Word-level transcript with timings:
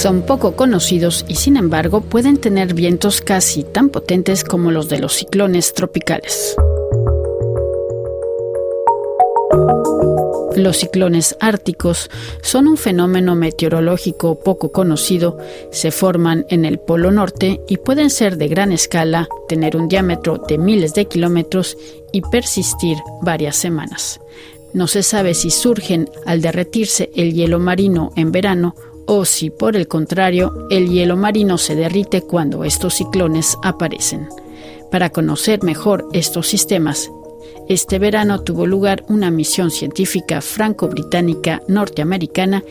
Son 0.00 0.22
poco 0.22 0.56
conocidos 0.56 1.26
y 1.28 1.34
sin 1.34 1.58
embargo 1.58 2.00
pueden 2.00 2.38
tener 2.38 2.72
vientos 2.72 3.20
casi 3.20 3.64
tan 3.64 3.90
potentes 3.90 4.44
como 4.44 4.70
los 4.70 4.88
de 4.88 4.98
los 4.98 5.12
ciclones 5.12 5.74
tropicales. 5.74 6.56
Los 10.56 10.78
ciclones 10.78 11.36
árticos 11.38 12.08
son 12.40 12.66
un 12.66 12.78
fenómeno 12.78 13.34
meteorológico 13.34 14.38
poco 14.38 14.72
conocido, 14.72 15.36
se 15.70 15.90
forman 15.90 16.46
en 16.48 16.64
el 16.64 16.78
Polo 16.78 17.10
Norte 17.10 17.60
y 17.68 17.76
pueden 17.76 18.08
ser 18.08 18.38
de 18.38 18.48
gran 18.48 18.72
escala, 18.72 19.28
tener 19.48 19.76
un 19.76 19.88
diámetro 19.88 20.38
de 20.38 20.56
miles 20.56 20.94
de 20.94 21.08
kilómetros 21.08 21.76
y 22.10 22.22
persistir 22.22 22.96
varias 23.20 23.56
semanas. 23.56 24.18
No 24.72 24.86
se 24.86 25.02
sabe 25.02 25.34
si 25.34 25.50
surgen 25.50 26.08
al 26.24 26.40
derretirse 26.40 27.10
el 27.14 27.34
hielo 27.34 27.58
marino 27.58 28.12
en 28.16 28.32
verano 28.32 28.74
o 29.12 29.24
si, 29.24 29.50
por 29.50 29.74
el 29.74 29.88
contrario, 29.88 30.68
el 30.70 30.88
hielo 30.88 31.16
marino 31.16 31.58
se 31.58 31.74
derrite 31.74 32.22
cuando 32.22 32.62
estos 32.62 32.94
ciclones 32.94 33.58
aparecen. 33.64 34.28
Para 34.88 35.10
conocer 35.10 35.64
mejor 35.64 36.06
estos 36.12 36.46
sistemas, 36.46 37.10
este 37.68 37.98
verano 37.98 38.40
tuvo 38.42 38.66
lugar 38.66 39.04
una 39.08 39.32
misión 39.32 39.72
científica 39.72 40.40
franco-británica 40.40 41.60
norteamericana 41.66 42.62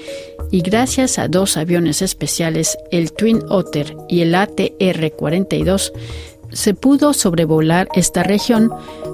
y 0.50 0.62
gracias 0.62 1.20
a 1.20 1.28
dos 1.28 1.58
aviones 1.58 2.02
especiales, 2.02 2.78
el 2.90 3.12
Twin 3.12 3.42
Otter 3.50 3.98
y 4.08 4.22
el 4.22 4.34
ATR-42, 4.34 5.92
se 6.54 6.74
pudo 6.74 7.14
sobrevolar 7.14 7.90
esta 7.96 8.24
región 8.24 8.72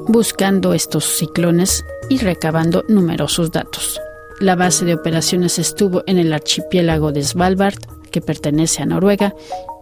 buscando 0.08 0.76
estos 0.76 1.06
ciclones 1.06 1.84
y 2.08 2.20
recabando 2.20 2.86
numerosos 2.88 3.52
datos. 3.52 4.00
La 4.40 4.56
base 4.56 4.86
de 4.86 4.94
operaciones 4.94 5.60
estuvo 5.60 6.04
en 6.08 6.18
el 6.18 6.34
archipiélago 6.34 7.12
de 7.12 7.24
Svalbard, 7.24 7.80
que 8.12 8.22
pertenece 8.22 8.84
a 8.84 8.86
Noruega, 8.86 9.34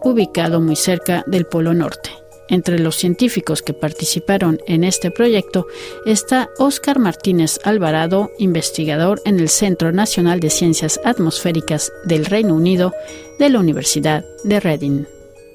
ubicado 0.02 0.60
muy 0.60 0.76
cerca 0.76 1.24
del 1.26 1.46
Polo 1.46 1.74
Norte. 1.74 2.10
Entre 2.48 2.78
los 2.78 2.96
científicos 2.96 3.62
que 3.62 3.72
participaron 3.72 4.58
en 4.66 4.84
este 4.84 5.10
proyecto 5.10 5.66
está 6.04 6.50
Óscar 6.58 6.98
Martínez 6.98 7.58
Alvarado, 7.64 8.30
investigador 8.38 9.20
en 9.24 9.40
el 9.40 9.48
Centro 9.48 9.92
Nacional 9.92 10.40
de 10.40 10.50
Ciencias 10.50 11.00
Atmosféricas 11.04 11.90
del 12.04 12.26
Reino 12.26 12.54
Unido 12.54 12.92
de 13.38 13.48
la 13.48 13.60
Universidad 13.60 14.24
de 14.44 14.60
Reading. 14.60 15.04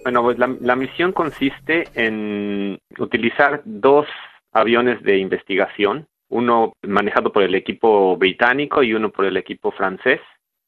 Bueno, 0.04 0.24
pues 0.24 0.40
la, 0.40 0.76
misión 0.76 1.12
consiste 1.12 1.88
en 1.94 2.80
utilizar 2.98 3.62
dos 3.66 4.08
aviones 4.52 5.04
de 5.04 5.20
investigación, 5.20 6.08
uno 6.30 6.74
manejado 6.84 7.32
por 7.32 7.44
el 7.44 7.56
equipo 7.56 8.18
británico 8.18 8.84
y 8.84 8.94
uno 8.94 9.12
por 9.12 9.26
el 9.26 9.38
equipo 9.38 9.72
francés. 9.72 10.20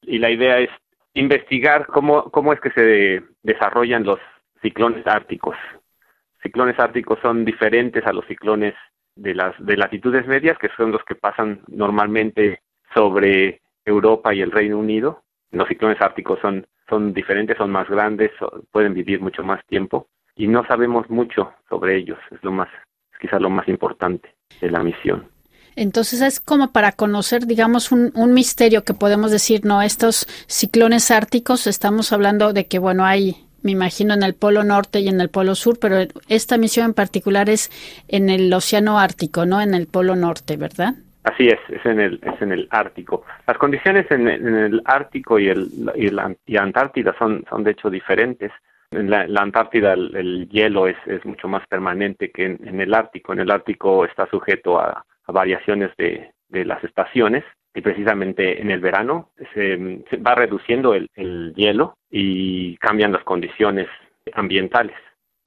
Y 0.02 0.18
la 0.18 0.30
idea 0.30 0.60
es 0.60 0.70
investigar 1.14 1.88
cómo, 1.88 2.24
cómo 2.32 2.54
es 2.54 2.60
que 2.60 2.72
se 2.72 3.24
desarrollan 3.44 4.04
los 4.04 4.20
ciclones 4.62 5.06
árticos. 5.06 5.56
Ciclones 6.42 6.80
árticos 6.80 7.20
son 7.22 7.46
diferentes 7.46 8.06
a 8.06 8.14
los 8.14 8.26
ciclones 8.26 8.74
de 9.16 9.36
las 9.36 9.54
de 9.64 9.78
latitudes 9.78 10.26
medias, 10.26 10.58
que 10.58 10.70
son 10.78 10.92
los 10.92 11.04
que 11.04 11.16
pasan 11.16 11.62
normalmente 11.68 12.62
sobre 12.94 13.62
Europa 13.86 14.34
y 14.34 14.42
el 14.42 14.52
Reino 14.52 14.80
Unido. 14.80 15.24
Los 15.52 15.68
ciclones 15.68 16.02
árticos 16.02 16.40
son 16.42 16.66
son 16.92 17.14
diferentes, 17.14 17.58
son 17.58 17.72
más 17.72 17.90
grandes, 17.90 18.32
pueden 18.70 18.94
vivir 18.94 19.22
mucho 19.22 19.44
más 19.44 19.66
tiempo 19.66 20.08
y 20.36 20.48
no 20.48 20.66
sabemos 20.66 21.10
mucho 21.10 21.54
sobre 21.70 21.96
ellos, 21.96 22.20
es 22.32 22.44
lo 22.44 22.52
más, 22.52 22.68
es 23.14 23.20
quizás 23.20 23.42
lo 23.42 23.50
más 23.50 23.68
importante 23.70 24.36
de 24.60 24.70
la 24.70 24.84
misión. 24.84 25.31
Entonces 25.76 26.22
es 26.22 26.40
como 26.40 26.72
para 26.72 26.92
conocer, 26.92 27.46
digamos, 27.46 27.92
un, 27.92 28.12
misterio 28.34 28.84
que 28.84 28.94
podemos 28.94 29.32
decir, 29.32 29.66
no, 29.66 29.82
estos 29.82 30.28
ciclones 30.48 31.12
árticos, 31.12 31.68
estamos 31.68 32.12
hablando 32.14 32.54
de 32.54 32.66
que, 32.68 32.80
bueno, 32.80 33.06
hay, 33.06 33.36
me 33.64 33.72
imagino, 33.72 34.14
en 34.14 34.24
el 34.24 34.34
Polo 34.34 34.64
Norte 34.64 35.00
y 35.00 35.08
en 35.08 35.22
el 35.22 35.30
Polo 35.30 35.56
Sur, 35.56 35.78
pero 35.80 35.98
esta 36.28 36.58
misión 36.58 36.88
en 36.88 36.94
particular 36.94 37.50
es 37.50 37.70
en 38.08 38.30
el 38.30 38.54
Océano 38.54 39.00
Ártico, 39.00 39.46
¿no? 39.46 39.62
En 39.62 39.74
el 39.74 39.88
Polo 39.88 40.16
Norte, 40.16 40.58
¿verdad? 40.58 40.96
Así 41.24 41.48
es, 41.48 41.60
es 41.70 41.86
en 41.86 42.00
el, 42.00 42.20
es 42.24 42.42
en 42.42 42.52
el 42.52 42.68
Ártico. 42.72 43.24
Las 43.48 43.58
condiciones 43.58 44.10
en, 44.10 44.28
el 44.28 44.82
Ártico 44.86 45.38
y, 45.38 45.50
el, 45.50 45.70
y, 45.96 46.10
la, 46.10 46.36
Antártida 46.58 47.16
son, 47.20 47.46
son 47.50 47.64
de 47.64 47.72
hecho 47.72 47.90
diferentes. 47.92 48.52
En 48.90 49.10
la, 49.10 49.26
Antártida 49.38 49.94
el, 49.94 50.50
hielo 50.50 50.88
es, 50.88 50.98
es, 51.06 51.24
mucho 51.26 51.48
más 51.48 51.66
permanente 51.68 52.32
que 52.32 52.46
en, 52.46 52.82
el 52.82 52.94
Ártico. 52.94 53.34
En 53.34 53.40
el 53.40 53.52
Ártico 53.52 54.04
está 54.04 54.28
sujeto 54.28 54.80
a, 54.80 55.06
variaciones 55.32 55.92
de, 55.98 56.32
las 56.50 56.84
estaciones 56.84 57.44
y 57.74 57.82
precisamente 57.82 58.62
en 58.62 58.72
el 58.72 58.82
verano 58.82 59.30
se, 59.54 59.78
va 60.18 60.36
reduciendo 60.36 60.94
el, 60.94 61.10
el, 61.16 61.54
hielo 61.56 61.96
y 62.10 62.76
cambian 62.78 63.14
las 63.14 63.24
condiciones 63.24 63.88
ambientales. 64.34 64.96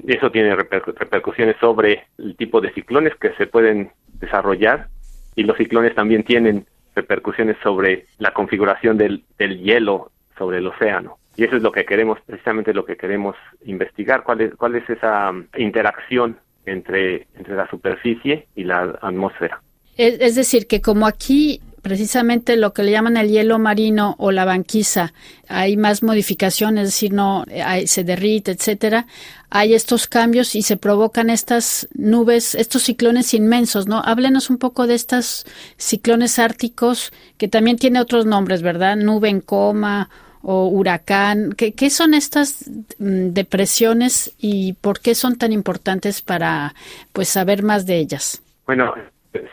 Eso 0.06 0.31
tiene 0.31 0.56
repercusiones 0.56 1.56
sobre 1.61 2.06
el 2.19 2.37
tipo 2.37 2.61
de 2.61 2.73
ciclones 2.73 3.15
que 3.17 3.34
se 3.34 3.47
pueden 3.47 3.93
desarrollar 4.15 4.89
y 5.37 5.44
los 5.44 5.56
ciclones 5.56 5.94
también 5.94 6.25
tienen 6.25 6.67
repercusiones 6.94 7.56
sobre 7.62 8.06
la 8.19 8.33
configuración 8.33 8.97
del, 8.97 9.25
hielo 9.39 10.12
sobre 10.39 10.59
el 10.59 10.67
océano. 10.67 11.19
Y 11.37 11.44
eso 11.44 11.56
es 11.56 11.62
lo 11.62 11.73
que 11.73 11.84
queremos, 11.84 12.21
precisamente 12.25 12.73
lo 12.73 12.84
que 12.84 12.97
queremos 12.97 13.37
investigar, 13.65 14.23
cuál 14.23 14.41
es, 14.41 14.55
cuál 14.55 14.77
es 14.77 14.89
esa 14.89 15.33
interacción 15.56 16.39
entre, 16.65 17.27
entre 17.34 17.56
la 17.56 17.69
superficie 17.69 18.47
y 18.55 18.65
la 18.65 18.99
atmósfera. 19.00 19.61
Es, 19.97 20.34
decir, 20.34 20.66
que 20.66 20.81
como 20.81 21.06
aquí 21.06 21.60
precisamente 21.82 22.56
lo 22.56 22.72
que 22.72 22.82
le 22.82 22.93
llaman 22.93 23.19
el 23.19 23.28
hielo 23.28 23.59
marino 23.59 24.16
o 24.19 24.32
la 24.32 24.47
banquisa, 24.47 25.12
hay 25.49 25.77
más 25.77 26.03
modificaciones, 26.03 26.84
es 26.84 26.94
decir, 26.94 27.12
no 27.12 27.44
se 27.84 28.05
derrite, 28.05 28.53
etcétera. 28.53 29.06
Hay 29.50 29.75
estos 29.75 30.06
cambios 30.06 30.55
y 30.55 30.62
se 30.62 30.78
provocan 30.78 31.28
estas 31.28 31.87
nubes, 31.94 32.55
estos 32.55 32.84
ciclones 32.84 33.34
inmensos, 33.34 33.87
¿no? 33.87 34.00
Háblenos 34.03 34.49
un 34.49 34.56
poco 34.56 34.87
de 34.87 34.94
estos 34.94 35.44
ciclones 35.77 36.38
árticos 36.38 37.12
que 37.37 37.49
también 37.49 37.76
tiene 37.76 38.00
otros 38.00 38.25
nombres, 38.25 38.62
¿verdad? 38.62 38.97
Nube 38.97 39.28
en 39.28 39.43
coma 39.43 40.09
o 40.41 40.69
huracán. 40.69 41.53
¿Qué, 41.53 41.72
qué 41.72 41.91
son 41.91 42.15
estas 42.15 42.65
mm, 42.99 43.28
depresiones 43.31 44.32
y 44.38 44.72
por 44.72 45.00
qué 45.00 45.15
son 45.15 45.37
tan 45.37 45.53
importantes 45.53 46.22
para 46.22 46.75
pues 47.12 47.28
saber 47.28 47.62
más 47.62 47.84
de 47.84 47.99
ellas? 47.99 48.41
Bueno, 48.66 48.94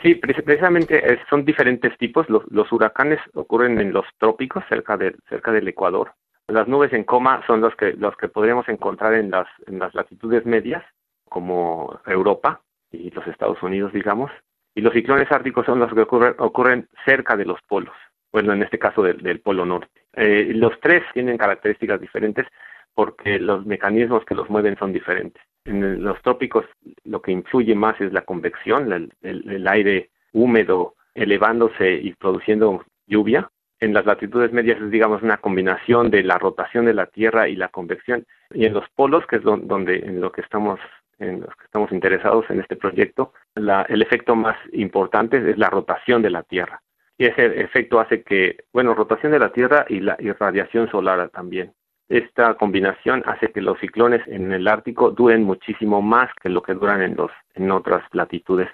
Sí, 0.02 0.14
precisamente 0.14 1.12
eh, 1.12 1.18
son 1.28 1.44
diferentes 1.44 1.96
tipos. 1.98 2.26
Los, 2.28 2.72
huracanes 2.72 3.18
ocurren 3.34 3.80
en 3.80 3.92
los 3.92 4.06
trópicos, 4.18 4.62
cerca, 4.68 4.96
de, 4.96 5.16
cerca 5.28 5.50
del 5.50 5.66
Ecuador. 5.66 6.12
Las 6.48 6.68
nubes 6.68 6.92
en 6.92 7.04
coma 7.04 7.42
son 7.46 7.60
los 7.60 7.74
que, 7.74 7.92
los 7.94 8.16
que 8.16 8.28
podríamos 8.28 8.68
encontrar 8.68 9.14
en 9.14 9.30
las, 9.30 9.48
en 9.66 9.78
las 9.78 9.94
latitudes 9.94 10.46
medias, 10.46 10.84
como 11.28 12.00
Europa 12.06 12.60
y 12.90 13.10
los 13.10 13.26
Estados 13.26 13.60
Unidos, 13.62 13.92
digamos. 13.92 14.30
Y 14.74 14.82
los 14.82 14.92
ciclones 14.92 15.30
árticos 15.32 15.66
son 15.66 15.80
los 15.80 15.92
que 15.92 16.02
ocurren, 16.02 16.34
ocurren 16.38 16.88
cerca 17.04 17.36
de 17.36 17.44
los 17.44 17.60
polos, 17.62 17.94
bueno, 18.30 18.52
en 18.52 18.62
este 18.62 18.78
caso 18.78 19.02
del, 19.02 19.18
del 19.18 19.40
Polo 19.40 19.66
Norte. 19.66 20.02
Eh, 20.14 20.52
los 20.54 20.78
tres 20.80 21.02
tienen 21.12 21.38
características 21.38 22.00
diferentes 22.00 22.46
porque 22.94 23.38
los 23.38 23.66
mecanismos 23.66 24.24
que 24.24 24.34
los 24.34 24.48
mueven 24.48 24.76
son 24.76 24.92
diferentes. 24.92 25.42
En 25.64 26.02
los 26.02 26.20
trópicos 26.22 26.64
lo 27.04 27.22
que 27.22 27.32
influye 27.32 27.74
más 27.74 28.00
es 28.00 28.12
la 28.12 28.22
convección, 28.22 29.10
el, 29.22 29.68
aire 29.68 30.10
húmedo 30.32 30.94
elevándose 31.14 31.94
y 31.94 32.14
produciendo 32.14 32.84
lluvia. 33.06 33.50
En 33.78 33.94
las 33.94 34.06
latitudes 34.06 34.52
medias 34.52 34.80
es, 34.80 34.90
digamos, 34.90 35.22
una 35.22 35.38
combinación 35.38 36.10
de 36.10 36.22
la 36.22 36.38
rotación 36.38 36.84
de 36.84 36.94
la 36.94 37.06
Tierra 37.06 37.48
y 37.48 37.56
la 37.56 37.68
convección. 37.68 38.26
Y 38.52 38.66
en 38.66 38.74
los 38.74 38.88
polos, 38.90 39.26
que 39.26 39.36
es 39.36 39.42
donde 39.42 39.96
en 39.96 40.20
lo 40.20 40.30
que 40.32 40.40
estamos 40.40 40.80
en 41.18 41.40
los 41.40 41.54
que 41.54 41.64
estamos 41.64 41.92
interesados 41.92 42.44
en 42.50 42.60
este 42.60 42.74
proyecto, 42.74 43.32
el 43.54 44.02
efecto 44.02 44.34
más 44.34 44.56
importante 44.72 45.50
es 45.50 45.56
la 45.56 45.70
rotación 45.70 46.22
de 46.22 46.30
la 46.30 46.42
Tierra. 46.42 46.82
Y 47.16 47.26
ese 47.26 47.60
efecto 47.60 48.00
hace 48.00 48.22
que, 48.22 48.64
bueno, 48.72 48.94
rotación 48.94 49.30
de 49.32 49.38
la 49.38 49.52
Tierra 49.52 49.84
y 49.88 50.00
la 50.00 50.16
irradiación 50.18 50.90
solar 50.90 51.28
también. 51.30 51.72
Esta 52.12 52.52
combinación 52.56 53.22
hace 53.24 53.50
que 53.52 53.62
los 53.62 53.80
ciclones 53.80 54.20
en 54.26 54.52
el 54.52 54.68
Ártico 54.68 55.12
duren 55.12 55.44
muchísimo 55.44 56.02
más 56.02 56.28
que 56.42 56.50
lo 56.50 56.62
que 56.62 56.74
duran 56.74 57.00
en, 57.00 57.16
los, 57.16 57.30
en 57.54 57.70
otras 57.70 58.02
latitudes. 58.12 58.68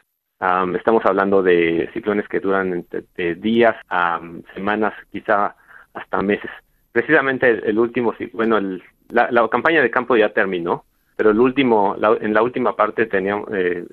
estamos 0.74 1.06
hablando 1.06 1.40
de 1.40 1.88
ciclones 1.92 2.26
que 2.26 2.40
duran 2.40 2.84
de, 3.16 3.34
días 3.36 3.76
a 3.90 4.20
semanas, 4.54 4.92
quizá 5.12 5.54
hasta 5.94 6.20
meses. 6.20 6.50
Precisamente 6.90 7.48
el, 7.48 7.78
último, 7.78 8.12
bueno, 8.32 8.58
la, 9.10 9.48
campaña 9.48 9.82
de 9.82 9.90
campo 9.92 10.16
ya 10.16 10.30
terminó, 10.30 10.84
pero 11.14 11.30
el 11.30 11.38
último, 11.38 11.94
en 12.20 12.34
la 12.34 12.42
última 12.42 12.74
parte 12.74 13.06
teníamos, 13.06 13.48
eh, 13.52 13.84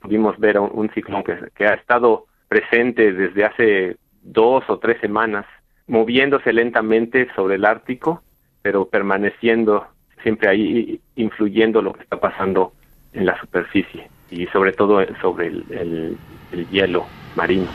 pudimos 0.00 0.38
ver 0.38 0.60
un, 0.60 0.88
ciclón 0.90 1.24
que, 1.24 1.36
que 1.56 1.66
ha 1.66 1.74
estado 1.74 2.26
presente 2.46 3.12
desde 3.12 3.44
hace 3.44 3.96
dos 4.22 4.62
o 4.68 4.78
tres 4.78 5.00
semanas, 5.00 5.46
moviéndose 5.88 6.52
lentamente 6.52 7.26
sobre 7.34 7.56
el 7.56 7.64
Ártico 7.64 8.22
pero 8.64 8.86
permaneciendo 8.86 9.86
siempre 10.22 10.48
ahí, 10.48 10.98
influyendo 11.16 11.82
lo 11.82 11.92
que 11.92 12.02
está 12.02 12.18
pasando 12.18 12.72
en 13.12 13.26
la 13.26 13.38
superficie 13.38 14.08
y 14.30 14.46
sobre 14.46 14.72
todo 14.72 15.04
sobre 15.20 15.48
el, 15.48 16.16
el 16.50 16.68
hielo 16.70 17.04
marino. 17.36 17.68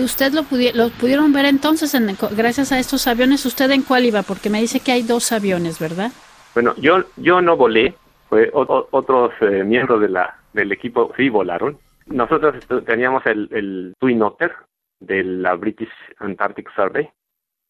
usted 0.00 0.32
lo, 0.32 0.46
lo 0.74 0.90
pudieron 0.90 1.32
ver 1.32 1.44
entonces, 1.44 1.94
gracias 2.30 2.72
a 2.72 2.78
estos 2.78 3.06
aviones, 3.06 3.44
¿usted 3.44 3.70
en 3.70 3.82
cuál 3.82 4.06
iba? 4.06 4.22
Porque 4.22 4.48
me 4.48 4.60
dice 4.60 4.80
que 4.80 4.92
hay 4.92 5.02
dos 5.02 5.30
aviones, 5.30 5.78
¿verdad? 5.78 6.10
Bueno, 6.54 6.74
yo, 6.78 7.04
yo 7.16 7.42
no 7.42 7.56
volé, 7.56 7.94
fue 8.30 8.50
otros 8.52 9.32
eh, 9.42 9.62
miembros 9.62 10.00
de 10.00 10.08
la, 10.08 10.38
del 10.54 10.72
equipo 10.72 11.12
sí 11.16 11.28
volaron. 11.28 11.76
Nosotros 12.06 12.66
teníamos 12.86 13.24
el, 13.26 13.48
el 13.52 13.94
Twin 13.98 14.22
Otter 14.22 14.52
de 15.00 15.22
la 15.22 15.54
British 15.54 15.92
Antarctic 16.18 16.70
Survey. 16.74 17.08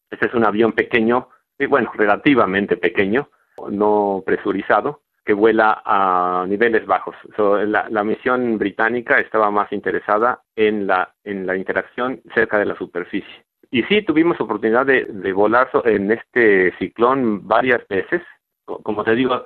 Este 0.09 0.27
es 0.27 0.33
un 0.33 0.45
avión 0.45 0.73
pequeño, 0.73 1.29
bueno, 1.69 1.91
relativamente 1.95 2.77
pequeño, 2.77 3.29
no 3.69 4.23
presurizado, 4.25 5.01
que 5.27 5.33
vuela 5.33 5.81
a 5.85 6.45
niveles 6.47 6.85
bajos. 6.85 7.15
la, 7.37 8.03
misión 8.03 8.57
británica 8.57 9.19
estaba 9.19 9.51
más 9.51 9.71
interesada 9.73 10.41
en 10.55 10.87
la, 10.87 11.13
en 11.25 11.45
la 11.45 11.57
interacción 11.57 12.21
cerca 12.33 12.57
de 12.57 12.65
la 12.65 12.77
superficie. 12.77 13.45
Y 13.69 13.83
sí, 13.83 14.01
tuvimos 14.03 14.39
oportunidad 14.39 14.85
de, 14.85 15.33
volar 15.33 15.69
en 15.83 16.11
este 16.11 16.73
ciclón 16.79 17.45
varias 17.45 17.85
veces. 17.89 18.21
Como 18.63 19.03
te 19.03 19.15
digo, 19.15 19.43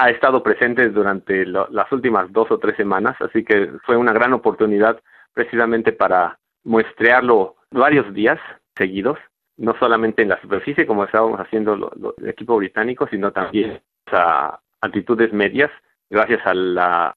ha 0.00 0.10
estado 0.10 0.44
presente 0.44 0.88
durante 0.90 1.44
las 1.44 1.90
últimas 1.90 2.32
dos 2.32 2.48
o 2.52 2.58
tres 2.58 2.76
semanas, 2.76 3.16
así 3.20 3.42
que 3.42 3.72
fue 3.84 3.96
una 3.96 4.12
gran 4.12 4.32
oportunidad 4.32 5.00
precisamente 5.34 5.92
para 5.92 6.38
muestrearlo 6.62 7.56
varios 7.72 8.14
días 8.14 8.38
seguidos, 8.76 9.18
no 9.56 9.76
solamente 9.80 10.22
en 10.22 10.28
la 10.28 10.40
superficie 10.40 10.86
como 10.86 11.02
estábamos 11.02 11.40
haciendo 11.40 12.14
el 12.16 12.28
equipo 12.28 12.56
británico, 12.56 13.08
sino 13.10 13.32
también 13.32 13.80
a 14.12 14.60
altitudes 14.82 15.32
medias, 15.32 15.70
gracias 16.08 16.46
a 16.46 16.54
la, 16.54 17.16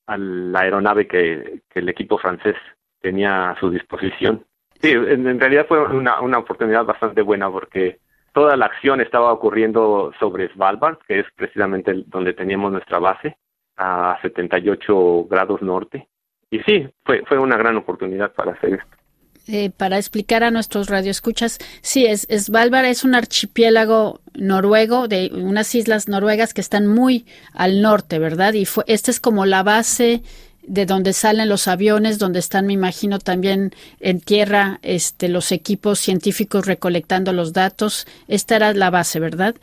aeronave 0.55 1.07
que, 1.07 1.61
el 1.75 1.87
equipo 1.87 2.17
francés 2.17 2.55
tenía 2.99 3.51
a 3.51 3.59
su 3.59 3.69
disposición. 3.69 4.43
Sí, 4.81 4.89
en, 4.89 5.39
realidad 5.39 5.67
fue 5.67 5.83
una, 5.83 6.19
una 6.19 6.39
oportunidad 6.39 6.83
bastante 6.83 7.21
buena 7.21 7.47
porque 7.51 7.99
toda 8.33 8.55
la 8.55 8.65
acción 8.65 9.01
estaba 9.01 9.31
ocurriendo 9.31 10.11
sobre 10.19 10.51
Svalbard, 10.53 10.99
que 11.07 11.19
es 11.19 11.25
precisamente 11.35 12.03
donde 12.07 12.33
teníamos 12.33 12.71
nuestra 12.71 12.99
base, 12.99 13.37
a 13.77 14.17
78 14.21 15.25
grados 15.29 15.61
norte. 15.61 16.07
Y 16.49 16.59
sí, 16.59 16.87
fue, 17.03 17.23
fue 17.27 17.39
una 17.39 17.57
gran 17.57 17.77
oportunidad 17.77 18.33
para 18.33 18.51
hacer 18.51 18.73
esto. 18.75 18.97
Eh, 19.47 19.71
para 19.75 19.97
explicar 19.97 20.43
a 20.43 20.51
nuestros 20.51 20.87
radioescuchas, 20.87 21.57
sí, 21.81 22.05
es, 22.05 22.27
Svalbard 22.29 22.85
es 22.85 23.03
un 23.03 23.15
archipiélago 23.15 24.21
noruego 24.35 25.07
de 25.07 25.31
unas 25.33 25.73
islas 25.73 26.07
noruegas 26.07 26.53
que 26.53 26.61
están 26.61 26.85
muy 26.87 27.25
al 27.53 27.81
norte, 27.81 28.19
¿verdad? 28.19 28.53
Y 28.53 28.65
fue, 28.65 28.83
esta 28.87 29.09
es 29.09 29.19
como 29.19 29.45
la 29.45 29.63
base 29.63 30.21
de 30.63 30.85
donde 30.85 31.13
salen 31.13 31.49
los 31.49 31.67
aviones, 31.67 32.19
donde 32.19 32.39
están, 32.39 32.67
me 32.67 32.73
imagino, 32.73 33.19
también 33.19 33.71
en 33.99 34.21
tierra 34.21 34.79
este, 34.81 35.27
los 35.27 35.51
equipos 35.51 35.99
científicos 35.99 36.65
recolectando 36.65 37.33
los 37.33 37.53
datos. 37.53 38.07
Esta 38.27 38.55
era 38.55 38.73
la 38.73 38.89
base, 38.89 39.19
¿verdad? 39.19 39.55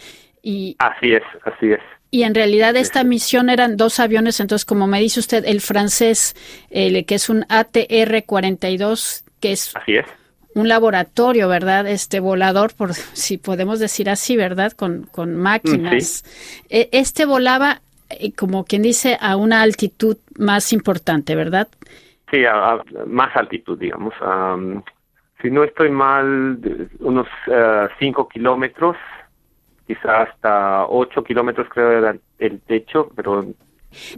Y, 0.42 0.76
así 0.78 1.12
es, 1.12 1.22
así 1.44 1.72
es. 1.72 1.80
Y 2.10 2.22
en 2.22 2.34
realidad 2.34 2.74
esta 2.76 3.04
misión 3.04 3.50
eran 3.50 3.76
dos 3.76 4.00
aviones, 4.00 4.40
entonces 4.40 4.64
como 4.64 4.86
me 4.86 4.98
dice 4.98 5.20
usted, 5.20 5.44
el 5.44 5.60
francés, 5.60 6.34
el, 6.70 7.04
que 7.04 7.16
es 7.16 7.28
un 7.28 7.42
ATR-42 7.42 9.24
que 9.40 9.52
es, 9.52 9.74
un 10.54 10.68
laboratorio, 10.68 11.48
¿verdad? 11.48 11.86
Este 11.86 12.20
volador, 12.20 12.74
por 12.74 12.94
si 13.12 13.38
podemos 13.38 13.78
decir 13.78 14.08
así, 14.10 14.36
¿verdad? 14.36 14.72
Con, 14.72 15.04
con 15.04 15.36
máquinas. 15.36 16.24
E, 16.68 16.88
este 16.92 17.26
volaba, 17.26 17.72
eh, 17.72 17.80
como 18.36 18.64
quien 18.64 18.82
dice, 18.82 19.18
a 19.20 19.36
una 19.36 19.62
altitud 19.62 20.16
más 20.38 20.72
importante, 20.72 21.34
¿verdad? 21.34 21.68
Sí, 22.30 22.44
a, 22.44 22.82
más 23.06 23.34
altitud, 23.36 23.78
digamos. 23.78 24.14
si 25.42 25.50
no 25.50 25.64
estoy 25.64 25.90
mal, 25.90 26.58
unos 27.00 27.26
5 27.98 28.22
uh, 28.22 28.28
kilómetros, 28.28 28.96
quizás 29.86 30.28
hasta 30.28 30.86
8 30.86 31.24
kilómetros 31.24 31.68
creo 31.68 31.92
era 31.92 32.16
el 32.38 32.60
techo, 32.60 33.10
pero 33.14 33.44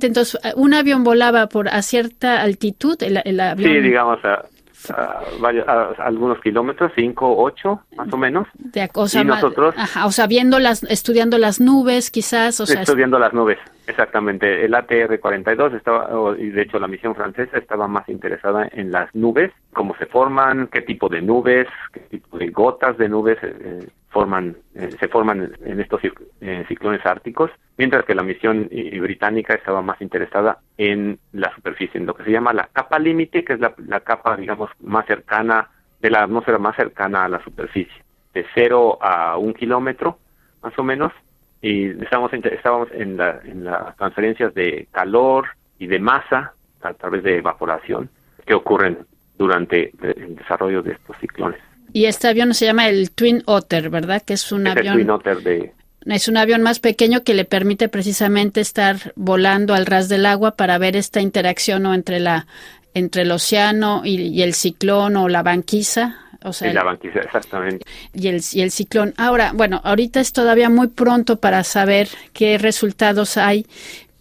entonces, 0.00 0.38
¿un 0.56 0.74
avión 0.74 1.04
volaba 1.04 1.46
por 1.46 1.68
a 1.68 1.82
cierta 1.82 2.42
altitud? 2.42 3.00
El, 3.02 3.20
el 3.24 3.40
avión... 3.40 3.72
Sí, 3.72 3.80
digamos, 3.80 4.18
a, 4.24 4.44
a, 4.88 5.92
algunos 5.98 6.40
kilómetros, 6.40 6.92
cinco, 6.94 7.36
ocho, 7.36 7.82
más 7.96 8.12
o 8.12 8.16
menos. 8.16 8.48
De, 8.54 8.88
o 8.94 9.06
y 9.12 9.24
nosotros, 9.24 9.74
o 10.04 10.12
sea, 10.12 10.26
viendo 10.26 10.58
las, 10.58 10.82
estudiando 10.84 11.38
las 11.38 11.60
nubes, 11.60 12.10
quizás, 12.10 12.60
o 12.60 12.66
sea, 12.66 12.82
estudiando 12.82 13.18
las 13.18 13.32
nubes, 13.32 13.58
exactamente. 13.90 14.64
El 14.64 14.72
ATR-42 14.74 15.76
estaba, 15.76 16.34
y 16.38 16.50
de 16.50 16.62
hecho 16.62 16.78
la 16.78 16.88
misión 16.88 17.14
francesa 17.14 17.58
estaba 17.58 17.86
más 17.88 18.08
interesada 18.08 18.68
en 18.72 18.90
las 18.90 19.14
nubes, 19.14 19.52
cómo 19.72 19.94
se 19.96 20.06
forman, 20.06 20.68
qué 20.68 20.82
tipo 20.82 21.08
de 21.08 21.20
nubes, 21.20 21.66
qué 21.92 22.00
tipo 22.00 22.38
de 22.38 22.48
gotas 22.48 22.96
de 22.98 23.08
nubes 23.08 23.38
eh, 23.42 23.86
forman, 24.08 24.56
eh, 24.74 24.90
se 24.98 25.08
forman 25.08 25.52
en 25.64 25.80
estos 25.80 26.00
eh, 26.40 26.64
ciclones 26.68 27.04
árticos, 27.04 27.50
mientras 27.76 28.04
que 28.04 28.14
la 28.14 28.22
misión 28.22 28.68
británica 28.68 29.54
estaba 29.54 29.82
más 29.82 30.00
interesada 30.00 30.58
en 30.78 31.18
la 31.32 31.54
superficie, 31.54 32.00
en 32.00 32.06
lo 32.06 32.14
que 32.14 32.24
se 32.24 32.32
llama 32.32 32.52
la 32.52 32.68
capa 32.72 32.98
límite, 32.98 33.44
que 33.44 33.54
es 33.54 33.60
la, 33.60 34.00
capa, 34.00 34.36
digamos, 34.36 34.70
más 34.80 35.06
cercana, 35.06 35.68
de 36.00 36.10
la 36.10 36.22
atmósfera 36.22 36.58
más 36.58 36.76
cercana 36.76 37.24
a 37.24 37.28
la 37.28 37.42
superficie, 37.44 38.02
de 38.32 38.46
cero 38.54 38.98
a 39.02 39.36
un 39.36 39.52
kilómetro, 39.52 40.18
más 40.62 40.78
o 40.78 40.82
menos, 40.82 41.12
y 41.62 41.88
estábamos, 42.02 42.32
estábamos 42.32 42.88
en, 42.92 43.16
la, 43.16 43.40
en 43.44 43.64
las 43.64 43.96
transferencias 43.96 44.54
de 44.54 44.88
calor 44.90 45.46
y 45.78 45.86
de 45.86 45.98
masa 45.98 46.52
a 46.82 46.94
través 46.94 47.22
de 47.22 47.38
evaporación 47.38 48.08
que 48.46 48.54
ocurren 48.54 48.98
durante 49.36 49.92
el 50.02 50.36
desarrollo 50.36 50.82
de 50.82 50.92
estos 50.92 51.16
ciclones. 51.18 51.60
Y 51.92 52.04
este 52.04 52.28
avión 52.28 52.54
se 52.54 52.66
llama 52.66 52.88
el 52.88 53.10
Twin 53.10 53.42
Otter, 53.46 53.90
¿verdad? 53.90 54.22
Que 54.22 54.34
es 54.34 54.52
un 54.52 54.66
avión. 54.66 54.94
Twin 54.94 55.10
Otter 55.10 55.38
de. 55.42 55.72
Es 56.06 56.28
un 56.28 56.36
avión 56.36 56.62
más 56.62 56.80
pequeño 56.80 57.24
que 57.24 57.34
le 57.34 57.44
permite 57.44 57.88
precisamente 57.88 58.60
estar 58.60 59.12
volando 59.16 59.74
al 59.74 59.86
ras 59.86 60.08
del 60.08 60.24
agua 60.24 60.56
para 60.56 60.78
ver 60.78 60.96
esta 60.96 61.20
interacción 61.20 61.82
¿no? 61.82 61.94
entre 61.94 62.20
la 62.20 62.46
entre 62.94 63.22
el 63.22 63.30
océano 63.30 64.02
y, 64.04 64.42
el 64.42 64.54
ciclón 64.54 65.16
o 65.16 65.28
la 65.28 65.42
banquisa. 65.42 66.16
O 66.42 66.52
sea, 66.52 66.72
la 66.72 66.84
banquisa, 66.84 67.20
exactamente. 67.20 67.84
Y 68.14 68.28
el, 68.28 68.40
y 68.52 68.62
el 68.62 68.70
ciclón. 68.70 69.14
Ahora, 69.16 69.52
bueno, 69.54 69.80
ahorita 69.84 70.20
es 70.20 70.32
todavía 70.32 70.70
muy 70.70 70.88
pronto 70.88 71.36
para 71.36 71.64
saber 71.64 72.08
qué 72.32 72.56
resultados 72.56 73.36
hay, 73.36 73.66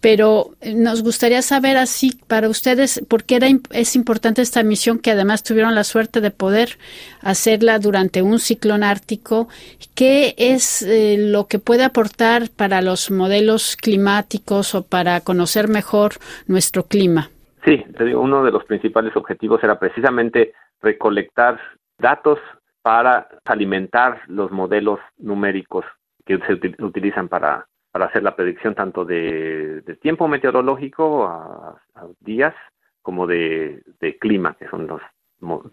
pero 0.00 0.50
eh, 0.60 0.74
nos 0.74 1.02
gustaría 1.02 1.42
saber 1.42 1.76
así 1.76 2.18
para 2.26 2.48
ustedes 2.48 3.04
por 3.08 3.24
qué 3.24 3.36
era, 3.36 3.48
es 3.70 3.96
importante 3.96 4.42
esta 4.42 4.62
misión 4.62 4.98
que 4.98 5.10
además 5.10 5.42
tuvieron 5.42 5.74
la 5.74 5.84
suerte 5.84 6.20
de 6.20 6.30
poder 6.30 6.78
hacerla 7.20 7.78
durante 7.78 8.22
un 8.22 8.38
ciclón 8.38 8.82
ártico. 8.82 9.48
¿Qué 9.94 10.34
es 10.38 10.82
eh, 10.82 11.16
lo 11.18 11.46
que 11.46 11.58
puede 11.58 11.84
aportar 11.84 12.50
para 12.54 12.80
los 12.80 13.10
modelos 13.10 13.76
climáticos 13.76 14.74
o 14.74 14.82
para 14.82 15.20
conocer 15.20 15.68
mejor 15.68 16.14
nuestro 16.46 16.84
clima? 16.84 17.30
Sí, 17.64 17.84
uno 18.14 18.42
de 18.42 18.50
los 18.50 18.64
principales 18.64 19.14
objetivos 19.16 19.62
era 19.62 19.78
precisamente 19.78 20.54
recolectar 20.80 21.60
datos 22.00 22.38
para 22.82 23.28
alimentar 23.44 24.22
los 24.26 24.50
modelos 24.50 25.00
numéricos 25.18 25.84
que 26.24 26.38
se 26.38 26.54
utilizan 26.82 27.28
para 27.28 27.66
para 27.92 28.06
hacer 28.06 28.22
la 28.22 28.36
predicción 28.36 28.74
tanto 28.74 29.04
de, 29.04 29.82
tiempo 30.00 30.28
meteorológico 30.28 31.24
a, 31.24 31.76
días 32.20 32.54
como 33.02 33.26
de, 33.26 33.82
clima, 34.20 34.56
que 34.58 34.68
son 34.68 34.86
los 34.86 35.02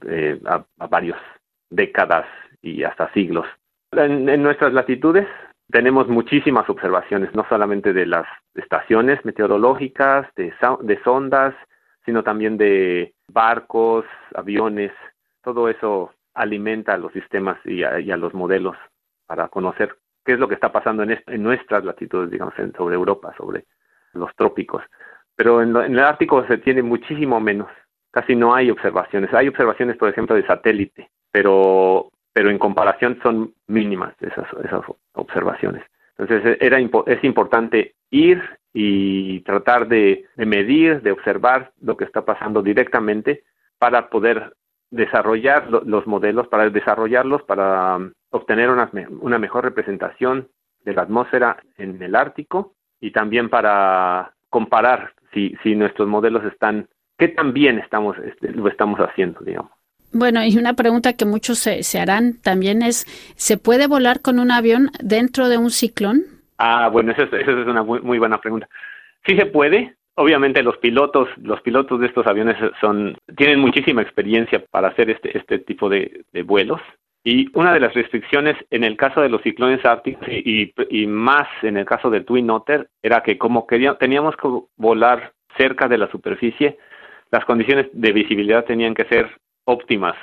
eh, 0.07 0.39
a, 0.45 0.63
varios 0.87 1.17
décadas 1.69 2.25
y 2.61 2.83
hasta 2.83 3.11
siglos. 3.13 3.45
En, 3.91 4.41
nuestras 4.41 4.73
latitudes 4.73 5.27
tenemos 5.69 6.07
muchísimas 6.07 6.69
observaciones, 6.69 7.33
no 7.35 7.45
solamente 7.49 7.93
de 7.93 8.05
las 8.05 8.25
estaciones 8.55 9.23
meteorológicas, 9.25 10.27
de, 10.35 10.53
de 10.81 11.03
sondas, 11.03 11.53
sino 12.05 12.23
también 12.23 12.57
de 12.57 13.13
barcos, 13.27 14.05
aviones, 14.33 14.91
todo 15.43 15.69
eso 15.69 16.11
alimenta 16.37 16.93
a 16.93 16.97
los 16.97 17.11
sistemas 17.11 17.57
y 17.65 17.83
a 17.83 18.17
los 18.17 18.33
modelos 18.33 18.77
para 19.25 19.49
conocer 19.49 19.95
qué 20.25 20.33
es 20.33 20.39
lo 20.39 20.47
que 20.47 20.55
está 20.55 20.71
pasando 20.71 21.03
en, 21.03 21.17
en 21.25 21.43
nuestras 21.43 21.83
latitudes, 21.83 22.29
digamos, 22.29 22.53
sobre 22.75 22.95
Europa, 22.95 23.33
sobre 23.37 23.65
los 24.13 24.33
trópicos. 24.35 24.83
Pero 25.35 25.61
en, 25.61 25.75
el 25.75 25.99
Ártico 25.99 26.45
se 26.47 26.57
tiene 26.57 26.81
muchísimo 26.81 27.39
menos, 27.39 27.69
casi 28.11 28.35
no 28.35 28.53
hay 28.53 28.69
observaciones. 28.69 29.33
Hay 29.33 29.47
observaciones, 29.47 29.95
por 29.97 30.09
ejemplo, 30.09 30.35
de 30.35 30.45
satélite, 30.45 31.09
pero, 31.31 32.11
pero 32.33 32.49
en 32.49 32.57
comparación 32.57 33.19
son 33.23 33.53
mínimas 33.67 34.13
esas, 34.19 34.47
esas 34.63 34.81
observaciones. 35.13 35.83
Entonces 36.17 36.57
era, 36.59 36.79
es 36.79 37.23
importante 37.23 37.93
ir 38.09 38.41
y 38.73 39.41
tratar 39.41 39.87
de, 39.87 40.25
de 40.35 40.45
medir, 40.45 41.01
de 41.01 41.11
observar 41.11 41.71
lo 41.81 41.95
que 41.95 42.05
está 42.05 42.25
pasando 42.25 42.61
directamente 42.61 43.43
para 43.77 44.09
poder 44.09 44.53
desarrollar 44.89 45.69
los 45.69 46.07
modelos, 46.07 46.47
para 46.47 46.69
desarrollarlos, 46.69 47.43
para 47.43 47.97
um, 47.97 48.11
obtener 48.29 48.69
una, 48.69 48.89
una 49.19 49.39
mejor 49.39 49.63
representación 49.63 50.47
de 50.85 50.93
la 50.93 51.01
atmósfera 51.03 51.57
en 51.77 52.01
el 52.01 52.15
Ártico 52.15 52.73
y 53.01 53.11
también 53.11 53.49
para 53.49 54.33
comparar 54.49 55.13
si, 55.33 55.55
si 55.61 55.75
nuestros 55.75 56.07
modelos 56.07 56.43
están, 56.45 56.87
qué 57.17 57.27
tan 57.27 57.53
bien 57.53 57.79
estamos, 57.79 58.17
este, 58.19 58.51
lo 58.51 58.67
estamos 58.69 58.99
haciendo, 58.99 59.41
digamos. 59.41 59.71
Bueno, 60.13 60.43
y 60.43 60.57
una 60.57 60.73
pregunta 60.73 61.13
que 61.13 61.25
muchos 61.25 61.59
se, 61.59 61.83
se 61.83 61.99
harán 61.99 62.41
también 62.41 62.81
es, 62.81 63.05
¿se 63.35 63.57
puede 63.57 63.87
volar 63.87 64.21
con 64.21 64.39
un 64.39 64.51
avión 64.51 64.89
dentro 65.03 65.49
de 65.49 65.57
un 65.57 65.69
ciclón? 65.69 66.23
Ah, 66.57 66.87
bueno, 66.89 67.11
esa 67.11 67.23
es, 67.23 67.33
esa 67.33 67.51
es 67.51 67.67
una 67.67 67.83
muy, 67.83 67.99
muy 68.01 68.17
buena 68.17 68.39
pregunta. 68.39 68.69
Sí 69.25 69.35
se 69.35 69.45
puede, 69.45 69.96
obviamente 70.17 70.63
los 70.63 70.77
pilotos, 70.77 71.29
los 71.37 71.61
pilotos 71.61 71.99
de 71.99 72.07
estos 72.07 72.25
aviones 72.27 72.57
son, 72.81 73.17
tienen 73.37 73.59
muchísima 73.59 74.01
experiencia 74.01 74.63
para 74.71 74.89
hacer 74.89 75.09
este, 75.09 75.37
este 75.37 75.59
tipo 75.59 75.89
de, 75.89 76.25
vuelos. 76.43 76.81
Y 77.23 77.47
una 77.57 77.73
de 77.73 77.79
las 77.79 77.93
restricciones 77.93 78.55
en 78.71 78.83
el 78.83 78.97
caso 78.97 79.21
de 79.21 79.29
los 79.29 79.41
ciclones 79.41 79.85
árticos 79.85 80.27
y, 80.27 80.73
y, 80.89 81.07
más 81.07 81.47
en 81.61 81.77
el 81.77 81.85
caso 81.85 82.09
del 82.09 82.25
Twin 82.25 82.49
Otter 82.49 82.89
era 83.01 83.21
que 83.21 83.37
como 83.37 83.67
queríamos, 83.67 83.99
teníamos 83.99 84.35
que 84.37 84.47
volar 84.77 85.33
cerca 85.57 85.87
de 85.87 85.97
la 85.97 86.09
superficie, 86.09 86.77
las 87.31 87.45
condiciones 87.45 87.87
de 87.91 88.11
visibilidad 88.11 88.65
tenían 88.65 88.95
que 88.95 89.05
ser 89.05 89.29
óptimas, 89.65 90.15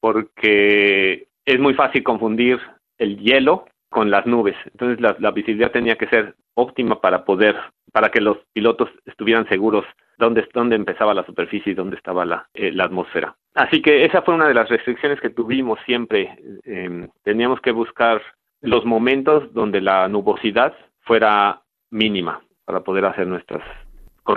porque 0.00 1.26
es 1.44 1.58
muy 1.58 1.74
fácil 1.74 2.02
confundir 2.02 2.60
el 2.98 3.18
hielo 3.18 3.66
con 3.94 4.10
las 4.10 4.26
nubes. 4.26 4.56
Entonces 4.72 5.00
la, 5.00 5.30
visibilidad 5.30 5.70
tenía 5.70 5.94
que 5.94 6.08
ser 6.08 6.34
óptima 6.54 7.00
para 7.00 7.24
poder, 7.24 7.54
para 7.92 8.08
que 8.08 8.20
los 8.20 8.38
pilotos 8.52 8.90
estuvieran 9.06 9.48
seguros 9.48 9.84
dónde, 10.18 10.48
dónde 10.52 10.74
empezaba 10.74 11.14
la 11.14 11.24
superficie 11.24 11.70
y 11.70 11.76
dónde 11.76 11.96
estaba 11.96 12.24
la, 12.24 12.48
eh, 12.54 12.72
la 12.72 12.86
atmósfera. 12.86 13.36
Así 13.54 13.80
que 13.80 14.04
esa 14.04 14.22
fue 14.22 14.34
una 14.34 14.48
de 14.48 14.54
las 14.54 14.68
restricciones 14.68 15.20
que 15.20 15.30
tuvimos 15.30 15.78
siempre. 15.86 16.36
Em, 16.64 17.08
teníamos 17.22 17.60
que 17.60 17.70
buscar 17.70 18.20
los 18.62 18.84
momentos 18.84 19.54
donde 19.54 19.80
la 19.80 20.08
nubosidad 20.08 20.74
fuera 21.02 21.62
mínima 21.90 22.42
para 22.64 22.80
poder 22.80 23.04
hacer 23.04 23.28
nuestras 23.28 23.62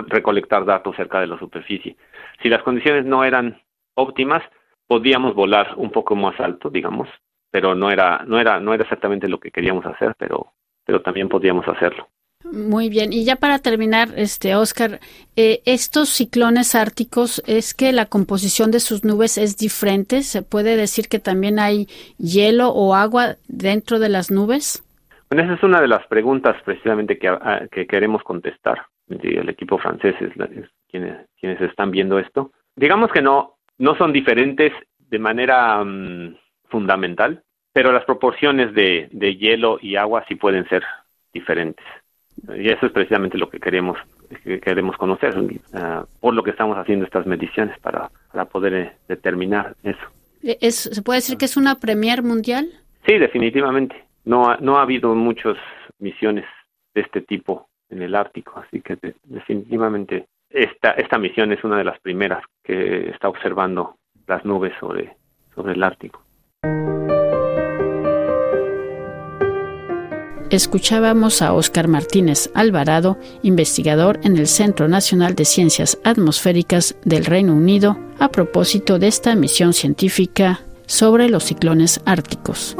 recolectar 0.06 0.66
datos 0.66 0.94
cerca 0.94 1.20
de 1.20 1.26
la 1.26 1.38
superficie. 1.40 1.96
Si 2.44 2.48
las 2.48 2.62
condiciones 2.62 3.04
no 3.06 3.24
eran 3.24 3.60
óptimas, 3.94 4.42
podíamos 4.86 5.34
volar 5.34 5.74
un 5.76 5.90
poco 5.90 6.14
más 6.14 6.38
alto, 6.38 6.70
digamos, 6.70 7.08
pero 7.50 7.74
no 7.74 7.90
era, 7.90 8.24
no 8.26 8.38
era, 8.38 8.60
no 8.60 8.74
era 8.74 8.82
exactamente 8.82 9.28
lo 9.28 9.40
que 9.40 9.50
queríamos 9.50 9.84
hacer, 9.86 10.14
pero, 10.18 10.52
pero 10.84 11.02
también 11.02 11.28
podíamos 11.28 11.66
hacerlo. 11.68 12.08
Muy 12.44 12.88
bien, 12.88 13.12
y 13.12 13.24
ya 13.24 13.36
para 13.36 13.58
terminar, 13.58 14.10
este 14.16 14.54
Oscar, 14.54 15.00
eh, 15.34 15.60
estos 15.66 16.08
ciclones 16.08 16.76
árticos 16.76 17.42
es 17.46 17.74
que 17.74 17.92
la 17.92 18.06
composición 18.06 18.70
de 18.70 18.78
sus 18.78 19.04
nubes 19.04 19.38
es 19.38 19.56
diferente. 19.58 20.22
¿Se 20.22 20.42
puede 20.42 20.76
decir 20.76 21.08
que 21.08 21.18
también 21.18 21.58
hay 21.58 21.88
hielo 22.16 22.68
o 22.68 22.94
agua 22.94 23.34
dentro 23.48 23.98
de 23.98 24.08
las 24.08 24.30
nubes? 24.30 24.84
Bueno, 25.28 25.44
esa 25.44 25.54
es 25.54 25.62
una 25.64 25.80
de 25.80 25.88
las 25.88 26.06
preguntas 26.06 26.56
precisamente 26.64 27.18
que, 27.18 27.28
ah, 27.28 27.66
que 27.70 27.86
queremos 27.86 28.22
contestar. 28.22 28.86
El 29.08 29.48
equipo 29.48 29.78
francés 29.78 30.14
es, 30.20 30.32
quienes, 30.88 31.16
quienes 31.40 31.60
están 31.60 31.90
viendo 31.90 32.18
esto. 32.18 32.52
Digamos 32.76 33.10
que 33.10 33.20
no, 33.20 33.56
no 33.78 33.96
son 33.96 34.12
diferentes 34.12 34.72
de 34.98 35.18
manera 35.18 35.82
mm, 35.82 36.36
fundamental, 36.68 37.42
pero 37.72 37.92
las 37.92 38.04
proporciones 38.04 38.74
de, 38.74 39.08
hielo 39.38 39.78
y 39.80 39.96
agua 39.96 40.24
sí 40.28 40.34
pueden 40.34 40.68
ser 40.68 40.82
diferentes. 41.32 41.84
Y 42.56 42.68
eso 42.68 42.86
es 42.86 42.92
precisamente 42.92 43.36
lo 43.36 43.50
que 43.50 43.58
queremos, 43.58 43.98
que 44.44 44.60
queremos 44.60 44.96
conocer, 44.96 45.34
ah, 45.74 46.04
por 46.20 46.34
lo 46.34 46.42
que 46.42 46.50
estamos 46.50 46.76
haciendo 46.76 47.04
estas 47.04 47.26
mediciones 47.26 47.78
para, 47.80 48.10
para 48.32 48.44
poder 48.44 48.74
eh, 48.74 48.92
determinar 49.08 49.74
eso. 49.82 50.06
¿Es, 50.42 50.76
¿Se 50.76 51.02
puede 51.02 51.18
decir 51.18 51.36
que 51.36 51.46
es 51.46 51.56
una 51.56 51.76
premier 51.76 52.22
mundial? 52.22 52.68
Sí, 53.06 53.18
definitivamente. 53.18 54.04
No 54.24 54.48
ha, 54.48 54.56
no 54.58 54.78
ha 54.78 54.82
habido 54.82 55.14
muchas 55.14 55.56
misiones 55.98 56.44
de 56.94 57.00
este 57.00 57.22
tipo 57.22 57.68
en 57.90 58.02
el 58.02 58.14
Ártico, 58.14 58.62
así 58.64 58.80
que 58.80 58.96
definitivamente 59.24 60.26
esta, 60.50 60.90
esta 60.92 61.18
misión 61.18 61.52
es 61.52 61.62
una 61.64 61.78
de 61.78 61.84
las 61.84 61.98
primeras 62.00 62.44
que 62.62 63.10
está 63.10 63.28
observando 63.28 63.96
las 64.26 64.44
nubes 64.44 64.72
sobre, 64.78 65.16
sobre 65.54 65.72
el 65.72 65.82
Ártico. 65.82 66.22
Escuchábamos 70.50 71.42
a 71.42 71.52
Óscar 71.52 71.88
Martínez 71.88 72.50
Alvarado, 72.54 73.18
investigador 73.42 74.18
en 74.22 74.38
el 74.38 74.46
Centro 74.46 74.88
Nacional 74.88 75.34
de 75.34 75.44
Ciencias 75.44 75.98
Atmosféricas 76.04 76.96
del 77.04 77.26
Reino 77.26 77.54
Unido, 77.54 77.98
a 78.18 78.30
propósito 78.30 78.98
de 78.98 79.08
esta 79.08 79.34
misión 79.34 79.74
científica 79.74 80.62
sobre 80.86 81.28
los 81.28 81.44
ciclones 81.44 82.00
árticos. 82.06 82.76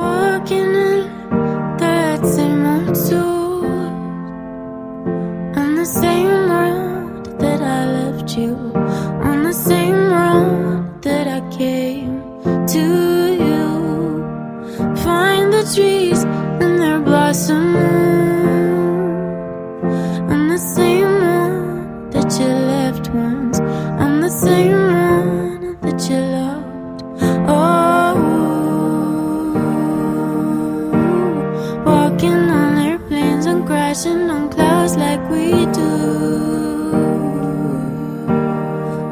crashing 33.98 34.30
on 34.30 34.48
clouds 34.48 34.96
like 34.96 35.28
we 35.28 35.50
do. 35.50 35.80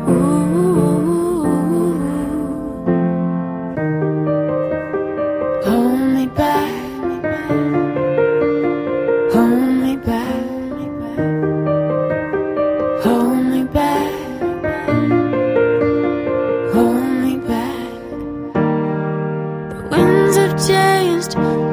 Ooh. 0.08 0.36
Hold 5.64 6.00
me 6.14 6.26
back. 6.26 6.72
Hold 9.32 9.68
me 9.82 9.96
back. 9.96 10.44
Hold 13.02 13.44
me 13.52 13.64
back. 13.64 14.12
Hold 16.74 17.08
me 17.24 17.34
back. 17.38 17.90
The 19.70 19.78
winds 19.90 20.36
have 20.36 20.54
changed. 20.68 21.65